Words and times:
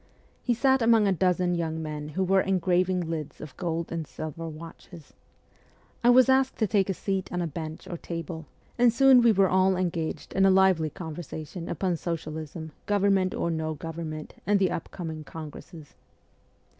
He 0.41 0.55
sat 0.55 0.81
among 0.81 1.07
a 1.07 1.11
dozen 1.11 1.53
young 1.53 1.79
men 1.79 2.09
who 2.17 2.23
were 2.23 2.41
engraving 2.41 3.01
lids 3.07 3.39
of 3.39 3.55
gold 3.55 3.91
arid 3.91 4.07
silver 4.07 4.49
watches. 4.49 5.13
I 6.03 6.09
was 6.09 6.27
asked 6.27 6.57
to 6.57 6.65
take 6.65 6.89
a 6.89 6.93
seat 6.95 7.31
on 7.31 7.39
a 7.39 7.45
bench 7.45 7.87
or 7.87 7.97
table, 7.97 8.47
and 8.79 8.91
soon 8.91 9.21
we 9.21 9.31
were 9.31 9.47
all 9.47 9.77
engaged 9.77 10.33
in 10.33 10.43
a 10.43 10.49
lively 10.49 10.89
conver 10.89 11.17
sation 11.23 11.69
upon 11.69 11.97
socialism, 11.97 12.71
government 12.87 13.35
or 13.35 13.51
no 13.51 13.75
government, 13.75 14.33
and 14.47 14.57
the 14.57 14.71
coming 14.89 15.23
congresses. 15.23 15.93